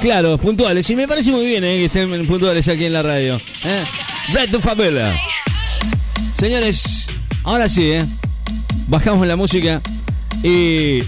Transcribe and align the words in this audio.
Claro, 0.00 0.38
puntuales. 0.38 0.88
Y 0.90 0.96
me 0.96 1.08
parece 1.08 1.30
muy 1.30 1.46
bien 1.46 1.64
eh, 1.64 1.78
que 1.78 1.84
estén 1.86 2.26
puntuales 2.26 2.68
aquí 2.68 2.84
en 2.84 2.92
la 2.92 3.02
radio. 3.02 3.36
¿eh? 3.64 3.84
Red 4.32 4.50
to 4.50 4.60
Favela. 4.60 5.14
Señores, 6.38 7.06
ahora 7.44 7.68
sí, 7.68 7.92
¿eh? 7.92 8.04
bajamos 8.88 9.26
la 9.26 9.36
música 9.36 9.80
y 10.42 11.00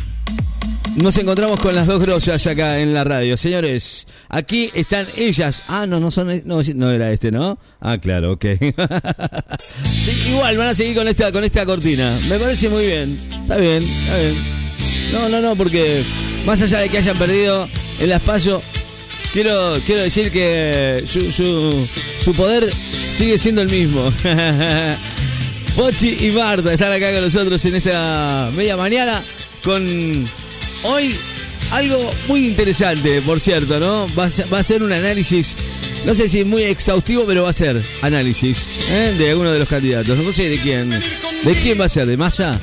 nos 0.96 1.16
encontramos 1.16 1.60
con 1.60 1.74
las 1.74 1.86
dos 1.86 2.00
grosas 2.00 2.44
acá 2.46 2.80
en 2.80 2.92
la 2.94 3.04
radio. 3.04 3.36
Señores, 3.36 4.06
aquí 4.28 4.70
están 4.75 5.06
ellas. 5.16 5.62
Ah, 5.68 5.86
no, 5.86 6.00
no 6.00 6.10
son. 6.10 6.42
No, 6.45 6.60
no 6.74 6.90
era 6.90 7.12
este, 7.12 7.30
¿no? 7.30 7.58
Ah, 7.80 7.98
claro, 7.98 8.32
ok. 8.32 8.45
Igual 10.29 10.56
van 10.56 10.68
a 10.68 10.74
seguir 10.74 10.96
con 10.96 11.06
esta, 11.08 11.30
con 11.30 11.45
esta 11.45 11.64
cortina. 11.64 12.18
Me 12.29 12.38
parece 12.38 12.68
muy 12.68 12.86
bien. 12.86 13.18
Está 13.42 13.56
bien, 13.58 13.82
está 13.82 14.18
bien. 14.18 14.34
No, 15.12 15.29
no, 15.29 15.40
no, 15.40 15.56
porque 15.56 16.02
más 16.45 16.60
allá 16.62 16.80
de 16.80 16.88
que 16.88 16.98
hayan 16.98 17.16
perdido 17.16 17.68
el 18.00 18.12
espacio, 18.12 18.62
quiero, 19.32 19.78
quiero 19.86 20.02
decir 20.02 20.30
que 20.30 21.04
su, 21.06 21.32
su, 21.32 21.89
su 22.25 22.34
poder 22.34 22.72
sigue 23.16 23.39
siendo 23.39 23.62
el 23.62 23.70
mismo. 23.70 24.12
Pochi 25.76 26.26
y 26.26 26.30
Marta 26.32 26.72
están 26.72 26.92
acá 26.92 27.12
con 27.12 27.22
nosotros 27.22 27.64
en 27.64 27.76
esta 27.76 28.50
media 28.54 28.76
mañana 28.76 29.22
con 29.62 30.25
hoy 30.82 31.14
algo 31.70 32.11
muy 32.27 32.47
interesante, 32.47 33.20
por 33.22 33.39
cierto, 33.41 33.78
¿no? 33.78 34.08
Va 34.19 34.25
a 34.25 34.30
ser, 34.30 34.53
va 34.53 34.58
a 34.58 34.64
ser 34.64 34.83
un 34.83 34.92
análisis, 34.92 35.55
no 36.05 36.14
sé 36.14 36.28
si 36.28 36.44
muy 36.44 36.62
exhaustivo, 36.64 37.25
pero 37.27 37.44
va 37.44 37.50
a 37.50 37.53
ser 37.53 37.80
análisis 38.03 38.67
¿eh? 38.91 39.14
de 39.19 39.30
alguno 39.30 39.53
de 39.53 39.58
los 39.58 39.69
candidatos. 39.69 40.19
No 40.19 40.33
sé 40.33 40.48
de 40.48 40.58
quién. 40.58 40.91
¿De 40.91 41.55
quién 41.62 41.80
va 41.80 41.84
a 41.84 41.89
ser? 41.89 42.06
¿De 42.06 42.17
Massa? 42.17 42.58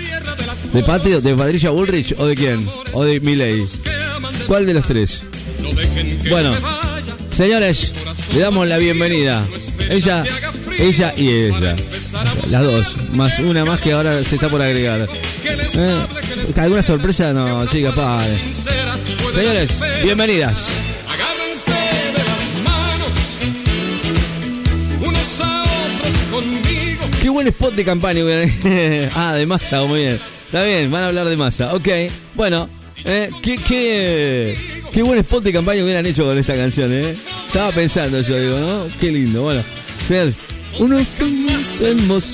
¿De 0.74 0.82
Patrio? 0.84 1.22
¿De 1.22 1.36
Patricia 1.36 1.70
Bullrich? 1.70 2.16
¿O 2.18 2.26
de 2.26 2.36
quién? 2.36 2.68
¿O 2.94 3.04
de 3.04 3.20
Milley? 3.20 3.64
¿Cuál 4.48 4.66
de 4.66 4.74
los 4.74 4.88
tres? 4.88 5.24
Bueno, 6.30 6.56
señores, 7.32 7.92
le 8.34 8.40
damos 8.40 8.68
la 8.68 8.78
bienvenida. 8.78 9.44
Ella, 9.90 10.24
ella 10.78 11.14
y 11.18 11.30
ella. 11.30 11.76
Las 12.52 12.64
dos. 12.64 12.98
Más 13.14 13.40
una 13.40 13.66
más 13.66 13.80
que 13.80 13.94
ahora 13.94 14.24
se 14.24 14.36
está 14.36 14.50
por 14.50 14.62
agregar. 14.62 15.08
¿Eh? 15.44 16.02
¿Alguna 16.58 16.84
sorpresa? 16.84 17.34
No, 17.34 17.66
sí, 17.68 17.82
capaz. 17.82 18.26
Señores, 19.34 19.80
bienvenidas. 20.04 20.70
Agárrense 21.10 21.72
de 21.72 22.14
las 22.14 22.46
manos, 22.66 23.14
unos 25.02 25.42
a 25.42 25.64
otros 25.64 26.16
conmigo. 26.32 27.04
Qué 27.22 27.30
buen 27.30 27.48
spot 27.48 27.74
de 27.74 27.84
campaña. 27.84 28.22
ah, 29.16 29.34
de 29.34 29.46
masa, 29.46 29.82
muy 29.84 30.02
bien. 30.02 30.20
Está 30.46 30.64
bien, 30.64 30.92
van 30.92 31.04
a 31.04 31.08
hablar 31.08 31.26
de 31.26 31.36
masa. 31.36 31.74
Ok, 31.74 31.88
bueno. 32.36 32.70
Eh, 33.04 33.30
qué, 33.42 33.58
qué, 33.58 34.58
qué 34.92 35.04
buen 35.04 35.20
spot 35.20 35.44
de 35.44 35.52
campaña 35.54 35.84
hubieran 35.84 36.06
hecho 36.06 36.26
con 36.26 36.38
esta 36.38 36.56
canción, 36.56 36.92
¿eh? 36.94 37.14
Estaba 37.48 37.72
pensando 37.72 38.22
yo, 38.22 38.40
digo, 38.40 38.60
¿no? 38.60 38.88
Qué 39.00 39.12
lindo. 39.12 39.44
Bueno, 39.44 39.62
señores, 40.08 40.38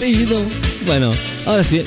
ido. 0.01 0.41
Bueno, 0.85 1.09
ahora 1.45 1.63
sí, 1.63 1.81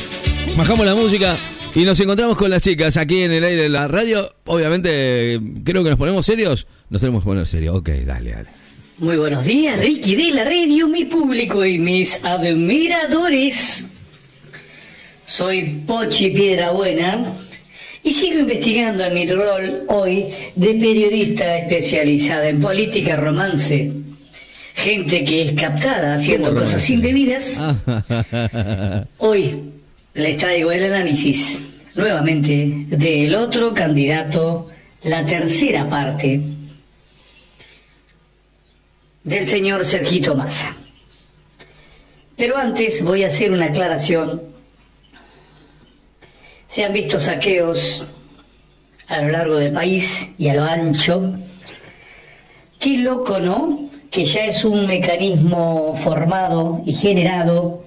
bajamos 0.56 0.86
la 0.86 0.94
música 0.94 1.36
y 1.74 1.84
nos 1.84 1.98
encontramos 2.00 2.36
con 2.36 2.50
las 2.50 2.62
chicas 2.62 2.96
aquí 2.96 3.22
en 3.22 3.32
el 3.32 3.44
aire 3.44 3.62
de 3.62 3.68
la 3.68 3.88
radio. 3.88 4.34
Obviamente, 4.44 5.40
creo 5.64 5.82
que 5.82 5.90
nos 5.90 5.98
ponemos 5.98 6.24
serios. 6.26 6.66
Nos 6.90 7.00
tenemos 7.00 7.22
que 7.22 7.26
poner 7.26 7.46
serios. 7.46 7.76
Ok, 7.76 7.88
dale, 8.06 8.32
dale. 8.32 8.48
Muy 8.98 9.16
buenos 9.16 9.44
días, 9.44 9.78
Ricky 9.80 10.14
de 10.14 10.30
la 10.30 10.44
radio, 10.44 10.86
mi 10.86 11.04
público 11.04 11.64
y 11.64 11.80
mis 11.80 12.22
admiradores. 12.24 13.86
Soy 15.26 15.82
Pochi 15.86 16.30
Piedrabuena 16.30 17.24
y 18.04 18.12
sigo 18.12 18.40
investigando 18.40 19.02
en 19.04 19.14
mi 19.14 19.26
rol 19.26 19.84
hoy 19.88 20.26
de 20.54 20.74
periodista 20.74 21.56
especializada 21.56 22.46
en 22.48 22.60
política 22.60 23.16
romance. 23.16 23.90
Gente 24.74 25.24
que 25.24 25.42
es 25.42 25.52
captada 25.52 26.14
haciendo 26.14 26.48
¿Cómo 26.48 26.60
cosas 26.60 26.88
romance? 26.88 26.92
indebidas. 26.92 27.62
Hoy 29.18 29.70
les 30.12 30.36
traigo 30.36 30.70
el 30.72 30.84
análisis 30.84 31.62
nuevamente 31.94 32.84
del 32.88 33.34
otro 33.36 33.72
candidato, 33.72 34.68
la 35.04 35.24
tercera 35.24 35.88
parte 35.88 36.40
del 39.22 39.46
señor 39.46 39.84
Sergito 39.84 40.34
Massa. 40.34 40.76
Pero 42.36 42.56
antes 42.56 43.02
voy 43.02 43.22
a 43.22 43.28
hacer 43.28 43.52
una 43.52 43.66
aclaración. 43.66 44.53
Se 46.74 46.82
han 46.82 46.92
visto 46.92 47.20
saqueos 47.20 48.04
a 49.06 49.22
lo 49.22 49.28
largo 49.28 49.54
del 49.58 49.72
país 49.72 50.30
y 50.36 50.48
a 50.48 50.54
lo 50.54 50.64
ancho. 50.64 51.32
Qué 52.80 52.98
loco, 52.98 53.38
¿no? 53.38 53.90
Que 54.10 54.24
ya 54.24 54.46
es 54.46 54.64
un 54.64 54.84
mecanismo 54.84 55.94
formado 55.96 56.82
y 56.84 56.92
generado 56.92 57.84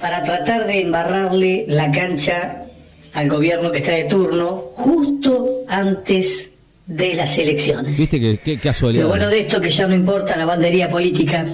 para 0.00 0.24
tratar 0.24 0.66
de 0.66 0.80
embarrarle 0.80 1.64
la 1.68 1.92
cancha 1.92 2.64
al 3.12 3.28
gobierno 3.28 3.70
que 3.70 3.78
está 3.78 3.92
de 3.92 4.06
turno 4.06 4.72
justo 4.74 5.62
antes 5.68 6.50
de 6.88 7.14
las 7.14 7.38
elecciones. 7.38 7.96
¿Viste 7.96 8.36
qué 8.36 8.58
casualidad? 8.58 9.04
Lo 9.04 9.10
bueno 9.10 9.28
de 9.28 9.38
esto 9.42 9.60
que 9.60 9.70
ya 9.70 9.86
no 9.86 9.94
importa 9.94 10.36
la 10.36 10.44
bandería 10.44 10.88
política, 10.88 11.46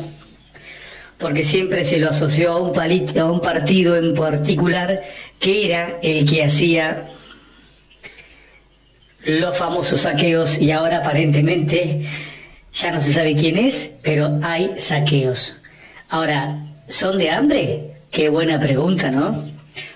porque 1.21 1.45
siempre 1.45 1.85
se 1.85 1.99
lo 1.99 2.11
asoció 2.11 2.53
a 2.53 2.61
un, 2.61 2.73
pali- 2.73 3.07
a 3.19 3.25
un 3.27 3.41
partido 3.41 3.97
en 3.97 4.15
particular 4.15 5.03
que 5.39 5.67
era 5.67 5.99
el 6.03 6.29
que 6.29 6.45
hacía 6.45 7.09
los 9.25 9.57
famosos 9.57 10.01
saqueos 10.03 10.59
y 10.59 10.71
ahora 10.73 10.99
aparentemente 10.99 12.01
ya 12.73 12.91
no 12.93 13.01
se 13.01 13.13
sabe 13.13 13.35
quién 13.35 13.59
es, 13.59 13.91
pero 14.03 14.39
hay 14.43 14.73
saqueos. 14.79 15.57
Ahora, 16.09 16.65
¿son 16.89 17.19
de 17.19 17.31
hambre? 17.31 17.93
Qué 18.11 18.29
buena 18.29 18.59
pregunta, 18.59 19.11
¿no? 19.11 19.45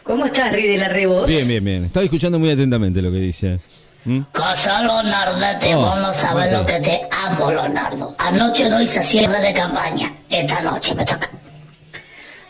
¿Cómo 0.03 0.27
estás, 0.27 0.53
Rey 0.53 0.69
de 0.69 0.77
la 0.77 0.89
Rebos? 0.89 1.29
Bien, 1.29 1.49
bien, 1.49 1.65
bien. 1.65 1.85
Estaba 1.87 2.05
escuchando 2.05 2.39
muy 2.39 2.51
atentamente 2.51 3.01
lo 3.01 3.11
que 3.11 3.19
dice. 3.19 3.61
¿Mm? 4.05 4.21
Cosa, 4.33 4.83
Leonardo, 4.83 5.39
Oh, 5.75 5.77
vos 5.81 6.01
no 6.01 6.13
sabes 6.13 6.53
lo 6.53 6.67
que 6.67 6.79
te 6.81 7.01
amo, 7.27 7.51
Leonardo. 7.51 8.15
Anoche 8.19 8.69
no 8.69 8.81
hice 8.81 9.03
cierre 9.03 9.41
de 9.41 9.53
campaña. 9.53 10.13
Esta 10.31 10.61
noche 10.61 10.95
me 10.95 11.05
toca. 11.05 11.29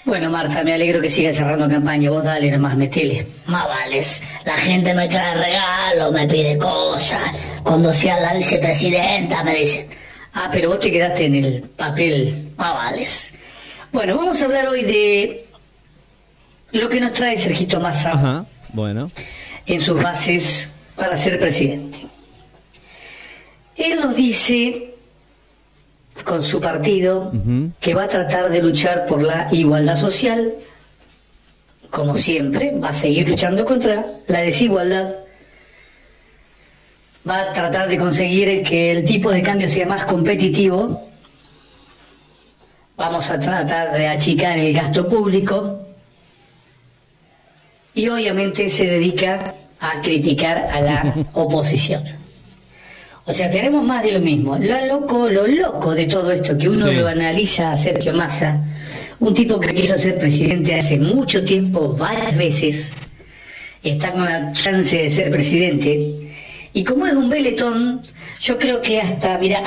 Bueno, 0.05 0.29
Marta, 0.31 0.63
me 0.63 0.75
alegro 0.75 1.01
que 1.01 1.09
sigas 1.09 1.37
cerrando 1.37 1.69
campaña. 1.69 2.11
Vos 2.11 2.23
dale, 2.25 2.51
nomás 2.51 2.77
metele. 2.77 3.27
Más 3.47 3.67
vales. 3.67 4.23
La 4.45 4.57
gente 4.57 4.93
me 4.95 5.09
trae 5.09 5.35
regalos, 5.35 6.13
me 6.13 6.27
pide 6.29 6.59
cosas. 6.59 7.23
Cuando 7.63 7.93
sea 7.95 8.21
la 8.21 8.35
vicepresidenta 8.35 9.43
me 9.43 9.55
dicen, 9.57 9.87
Ah, 10.37 10.49
pero 10.53 10.71
vos 10.71 10.81
te 10.81 10.91
quedaste 10.91 11.27
en 11.27 11.35
el 11.37 11.63
papel. 11.63 12.51
más 12.57 12.75
vales. 12.75 13.35
Bueno, 13.93 14.17
vamos 14.17 14.43
a 14.43 14.45
hablar 14.47 14.67
hoy 14.69 14.83
de 14.83 15.47
lo 16.73 16.89
que 16.89 17.01
nos 17.01 17.13
trae 17.13 17.37
Sergito 17.37 17.79
Massa 17.79 18.11
Ajá, 18.13 18.45
bueno. 18.73 19.11
en 19.65 19.81
sus 19.81 20.03
bases 20.03 20.71
para 20.97 21.17
ser 21.17 21.39
presidente. 21.39 21.99
Él 23.77 24.01
nos 24.01 24.15
dice, 24.15 24.95
con 26.25 26.43
su 26.43 26.61
partido, 26.61 27.33
que 27.81 27.95
va 27.95 28.05
a 28.05 28.09
tratar 28.09 28.51
de 28.51 28.63
luchar 28.63 29.07
por 29.07 29.23
la 29.23 29.49
igualdad 29.51 29.97
social, 29.97 30.55
como 31.91 32.17
siempre, 32.17 32.73
va 32.79 32.89
a 32.89 32.93
seguir 32.93 33.29
luchando 33.29 33.65
contra 33.65 34.05
la 34.27 34.41
desigualdad, 34.41 35.11
va 37.29 37.43
a 37.43 37.53
tratar 37.53 37.89
de 37.89 37.99
conseguir 37.99 38.63
que 38.63 38.91
el 38.91 39.05
tipo 39.05 39.31
de 39.31 39.43
cambio 39.43 39.69
sea 39.69 39.87
más 39.87 40.05
competitivo, 40.05 41.09
vamos 42.97 43.31
a 43.31 43.39
tratar 43.39 43.97
de 43.97 44.09
achicar 44.09 44.59
el 44.59 44.73
gasto 44.73 45.09
público. 45.09 45.81
Y 47.95 48.09
obviamente 48.09 48.69
se 48.69 48.87
dedica 48.87 49.55
a 49.79 50.01
criticar 50.01 50.59
a 50.73 50.81
la 50.81 51.15
oposición. 51.35 52.24
O 53.27 53.33
sea, 53.33 53.51
tenemos 53.51 53.83
más 53.85 54.03
de 54.03 54.13
lo 54.13 54.21
mismo. 54.21 54.59
Lo 54.59 54.87
loco, 54.87 55.29
lo 55.31 55.47
loco 55.47 55.95
de 55.95 56.05
todo 56.07 56.31
esto, 56.31 56.57
que 56.59 56.69
uno 56.69 56.89
Sí. 56.89 56.95
lo 56.97 57.09
analiza 57.09 57.73
a 57.73 57.77
Sergio 57.77 58.13
Massa, 58.13 58.63
un 59.19 59.33
tipo 59.33 59.59
que 59.59 59.73
quiso 59.73 59.97
ser 59.97 60.17
presidente 60.19 60.75
hace 60.75 60.99
mucho 60.99 61.43
tiempo, 61.45 61.97
varias 61.97 62.37
veces, 62.37 62.93
está 63.83 64.13
con 64.13 64.25
la 64.25 64.53
chance 64.53 64.97
de 64.99 65.09
ser 65.09 65.31
presidente, 65.31 66.11
y 66.75 66.85
como 66.85 67.07
es 67.07 67.15
un 67.15 67.31
veletón, 67.31 68.03
yo 68.41 68.59
creo 68.59 68.83
que 68.83 69.01
hasta, 69.01 69.39
mira, 69.39 69.63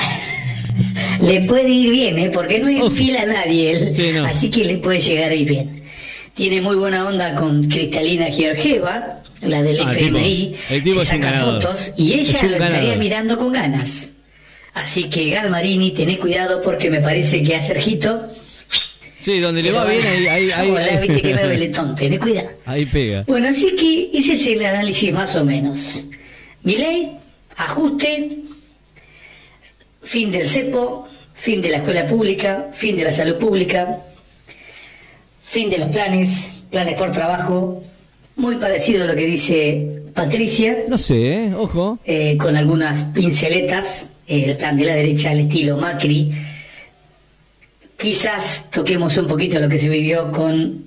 le 1.20 1.40
puede 1.42 1.68
ir 1.68 1.90
bien, 1.90 2.18
¿eh? 2.18 2.30
porque 2.32 2.60
no 2.60 2.68
enfila 2.68 3.22
a 3.22 3.26
nadie 3.26 3.72
él, 3.72 3.94
Sí, 3.94 4.10
no. 4.14 4.24
así 4.24 4.50
que 4.50 4.64
le 4.64 4.76
puede 4.78 5.00
llegar 5.00 5.30
a 5.32 5.34
ir 5.34 5.48
bien. 5.48 5.77
Tiene 6.38 6.60
muy 6.60 6.76
buena 6.76 7.04
onda 7.04 7.34
con 7.34 7.64
Cristalina 7.64 8.26
Georgieva, 8.30 9.22
la 9.42 9.60
del 9.60 9.80
Ah, 9.80 9.90
el 9.92 9.98
FMI, 9.98 10.46
tipo- 10.52 10.56
el 10.74 10.82
tipo 10.84 11.00
se 11.00 11.06
saca 11.06 11.40
fotos 11.40 11.92
y 11.96 12.12
ella 12.14 12.42
lo 12.44 12.52
estaría 12.52 12.58
ganador. 12.78 12.96
mirando 12.98 13.36
con 13.38 13.52
ganas. 13.52 14.10
Así 14.72 15.10
que 15.10 15.30
Galmarini, 15.30 15.90
tené 15.90 16.16
cuidado 16.16 16.62
porque 16.62 16.90
me 16.90 17.00
parece 17.00 17.42
que 17.42 17.56
a 17.56 17.60
Sergito... 17.60 18.28
Sí, 19.18 19.40
donde 19.40 19.64
le 19.64 19.72
va 19.72 19.84
bien, 19.84 20.00
ahí, 20.06 20.26
ahí, 20.28 20.50
ahí, 20.52 20.70
Hola, 20.70 21.00
viste 21.00 21.20
que 21.20 21.34
me 21.34 21.46
beletón, 21.48 21.96
tené 21.96 22.20
cuidado. 22.20 22.50
ahí 22.66 22.86
pega. 22.86 23.24
Bueno, 23.26 23.48
así 23.48 23.74
que 23.74 24.16
ese 24.16 24.34
es 24.34 24.46
el 24.46 24.64
análisis 24.64 25.12
más 25.12 25.34
o 25.34 25.44
menos. 25.44 26.04
Mi 26.62 26.76
ley, 26.76 27.16
ajuste, 27.56 28.38
fin 30.04 30.30
del 30.30 30.48
cepo, 30.48 31.08
fin 31.34 31.60
de 31.60 31.68
la 31.70 31.78
escuela 31.78 32.06
pública, 32.06 32.68
fin 32.72 32.96
de 32.96 33.02
la 33.04 33.12
salud 33.12 33.34
pública, 33.38 33.98
fin 35.48 35.70
de 35.70 35.78
los 35.78 35.88
planes, 35.88 36.50
planes 36.70 36.94
por 36.94 37.12
trabajo, 37.12 37.82
muy 38.36 38.56
parecido 38.56 39.04
a 39.04 39.06
lo 39.06 39.14
que 39.14 39.26
dice 39.26 40.02
Patricia, 40.14 40.76
No 40.88 40.98
sé, 40.98 41.32
¿eh? 41.46 41.54
ojo. 41.56 41.98
eh, 42.04 42.36
con 42.36 42.56
algunas 42.56 43.04
pinceletas, 43.06 44.08
eh, 44.26 44.44
el 44.46 44.56
plan 44.56 44.76
de 44.76 44.84
la 44.84 44.94
derecha 44.94 45.30
al 45.30 45.40
estilo 45.40 45.76
Macri. 45.76 46.30
Quizás 47.96 48.66
toquemos 48.70 49.16
un 49.16 49.26
poquito 49.26 49.58
lo 49.58 49.68
que 49.68 49.78
se 49.78 49.88
vivió 49.88 50.30
con 50.30 50.84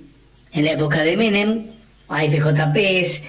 en 0.54 0.64
la 0.64 0.72
época 0.72 1.02
de 1.02 1.16
Menem, 1.16 1.66
AFJPs, 2.08 3.22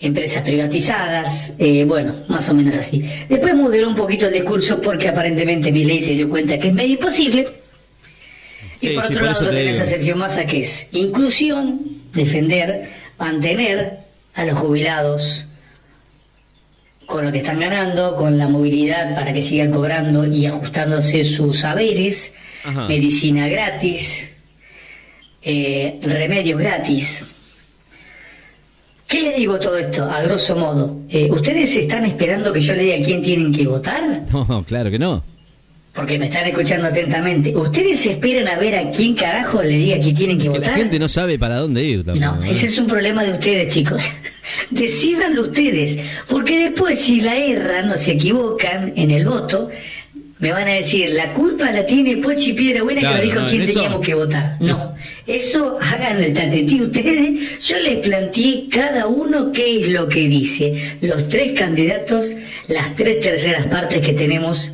empresas 0.00 0.42
privatizadas, 0.42 1.52
eh, 1.58 1.84
bueno, 1.86 2.12
más 2.28 2.48
o 2.50 2.54
menos 2.54 2.76
así. 2.76 3.02
Después 3.28 3.54
moderó 3.54 3.88
un 3.88 3.94
poquito 3.94 4.26
el 4.26 4.32
discurso 4.34 4.80
porque 4.80 5.08
aparentemente 5.08 5.70
mi 5.72 5.84
ley 5.84 6.00
se 6.00 6.12
dio 6.14 6.28
cuenta 6.28 6.58
que 6.58 6.68
es 6.68 6.74
medio 6.74 6.94
imposible. 6.94 7.48
Sí, 8.76 8.90
y 8.90 8.94
por 8.94 9.04
sí, 9.04 9.12
otro 9.14 9.24
por 9.26 9.32
lado 9.32 9.44
lo 9.44 9.50
te 9.50 9.56
tenés 9.56 9.72
digo. 9.76 9.84
a 9.84 9.86
Sergio 9.88 10.16
Massa 10.16 10.46
que 10.46 10.58
es 10.60 10.88
inclusión, 10.92 11.80
defender, 12.12 12.90
mantener 13.18 13.98
a 14.34 14.44
los 14.44 14.58
jubilados 14.58 15.46
con 17.06 17.24
lo 17.26 17.30
que 17.32 17.38
están 17.38 17.60
ganando, 17.60 18.16
con 18.16 18.38
la 18.38 18.48
movilidad 18.48 19.14
para 19.14 19.32
que 19.32 19.42
sigan 19.42 19.70
cobrando 19.70 20.24
y 20.26 20.46
ajustándose 20.46 21.24
sus 21.24 21.60
saberes, 21.60 22.32
Ajá. 22.64 22.88
medicina 22.88 23.46
gratis, 23.46 24.32
eh, 25.42 25.98
remedios 26.02 26.58
gratis. 26.58 27.26
¿Qué 29.06 29.20
les 29.20 29.36
digo 29.36 29.58
todo 29.60 29.76
esto? 29.76 30.04
A 30.10 30.22
grosso 30.22 30.56
modo, 30.56 31.00
Eh, 31.10 31.28
¿ustedes 31.30 31.76
están 31.76 32.04
esperando 32.06 32.52
que 32.52 32.60
yo 32.62 32.74
le 32.74 32.84
diga 32.84 32.96
quién 33.04 33.22
tienen 33.22 33.52
que 33.52 33.66
votar? 33.66 34.24
No, 34.32 34.64
claro 34.66 34.90
que 34.90 34.98
no. 34.98 35.22
Porque 35.94 36.18
me 36.18 36.26
están 36.26 36.44
escuchando 36.46 36.88
atentamente. 36.88 37.56
¿Ustedes 37.56 38.04
esperan 38.06 38.48
a 38.48 38.58
ver 38.58 38.74
a 38.76 38.90
quién 38.90 39.14
carajo 39.14 39.62
le 39.62 39.76
diga 39.76 40.00
que 40.00 40.12
tienen 40.12 40.36
que 40.38 40.44
Que 40.44 40.48
la 40.50 40.58
votar? 40.58 40.74
gente 40.76 40.98
no 40.98 41.06
sabe 41.06 41.38
para 41.38 41.56
dónde 41.56 41.84
ir 41.84 42.04
tampoco. 42.04 42.36
No, 42.36 42.42
¿eh? 42.44 42.50
ese 42.50 42.66
es 42.66 42.76
un 42.78 42.86
problema 42.88 43.22
de 43.22 43.30
ustedes, 43.32 43.72
chicos. 43.72 44.02
Decídanlo 44.70 45.42
ustedes, 45.42 45.98
porque 46.28 46.58
después 46.58 46.98
si 47.00 47.20
la 47.20 47.36
erran 47.36 47.90
o 47.90 47.96
se 47.96 48.12
equivocan 48.12 48.92
en 48.96 49.10
el 49.12 49.24
voto, 49.24 49.70
me 50.40 50.50
van 50.52 50.66
a 50.66 50.72
decir, 50.72 51.10
la 51.10 51.32
culpa 51.32 51.70
la 51.70 51.86
tiene 51.86 52.16
Pochi 52.18 52.52
Piedra 52.54 52.82
Buena 52.82 53.00
Claro, 53.00 53.20
que 53.20 53.26
nos 53.26 53.32
dijo 53.34 53.40
no, 53.42 53.48
quién 53.50 53.62
eso- 53.62 53.72
teníamos 53.74 54.00
que 54.00 54.14
votar. 54.14 54.56
No, 54.60 54.94
eso 55.28 55.78
hagan 55.80 56.22
el 56.22 56.32
tatetí 56.32 56.82
ustedes. 56.82 57.64
Yo 57.66 57.78
les 57.78 57.98
planteé 58.00 58.68
cada 58.68 59.06
uno 59.06 59.52
qué 59.52 59.80
es 59.80 59.88
lo 59.88 60.08
que 60.08 60.28
dice. 60.28 60.96
Los 61.02 61.28
tres 61.28 61.56
candidatos, 61.58 62.32
las 62.68 62.94
tres 62.96 63.20
terceras 63.20 63.66
partes 63.68 64.00
que 64.04 64.12
tenemos 64.12 64.72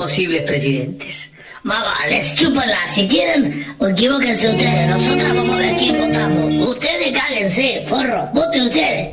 posibles 0.00 0.42
presidentes. 0.44 1.30
Más 1.62 1.84
vale, 1.84 2.22
chúpenla 2.36 2.86
si 2.86 3.06
quieren 3.06 3.66
o 3.78 3.86
equivóquense 3.88 4.48
ustedes. 4.50 4.88
Nosotras 4.88 5.34
vamos 5.34 5.54
a 5.54 5.58
ver 5.58 5.76
quién 5.76 5.98
votamos. 6.00 6.54
Ustedes 6.68 7.18
cáguense, 7.18 7.82
forro. 7.86 8.28
Voten 8.32 8.62
ustedes. 8.62 9.10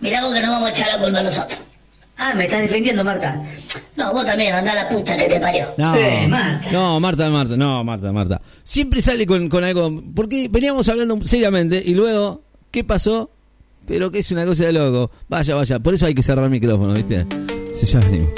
Mirá 0.00 0.22
vos 0.22 0.32
que 0.34 0.40
no 0.40 0.52
vamos 0.52 0.68
a 0.68 0.72
echar 0.72 0.88
la 0.92 0.98
culpa 1.02 1.18
a 1.18 1.22
nosotros. 1.24 1.58
Ah, 2.16 2.32
me 2.36 2.44
estás 2.44 2.60
defendiendo, 2.62 3.02
Marta. 3.02 3.42
No, 3.96 4.12
vos 4.12 4.24
también, 4.24 4.54
anda 4.54 4.70
a 4.70 4.74
la 4.76 4.88
puta 4.88 5.16
que 5.16 5.24
te 5.28 5.40
parió. 5.40 5.74
No, 5.76 5.96
Eh, 5.96 6.26
Marta. 6.28 6.70
no, 6.70 7.00
Marta, 7.00 7.28
Marta, 7.28 7.56
no, 7.56 7.82
Marta, 7.82 8.12
Marta. 8.12 8.40
Siempre 8.62 9.02
sale 9.02 9.26
con, 9.26 9.48
con 9.48 9.64
algo, 9.64 10.00
porque 10.14 10.46
veníamos 10.48 10.88
hablando 10.88 11.20
seriamente 11.26 11.82
y 11.84 11.94
luego, 11.94 12.42
¿qué 12.70 12.84
pasó? 12.84 13.30
Pero 13.88 14.12
que 14.12 14.20
es 14.20 14.30
una 14.30 14.46
cosa 14.46 14.64
de 14.66 14.72
loco. 14.72 15.10
Vaya, 15.28 15.56
vaya, 15.56 15.80
por 15.80 15.92
eso 15.94 16.06
hay 16.06 16.14
que 16.14 16.22
cerrar 16.22 16.44
el 16.44 16.50
micrófono, 16.52 16.94
¿viste? 16.94 17.26
Sí, 17.74 17.84
ya 17.86 17.98
venimos. 17.98 18.30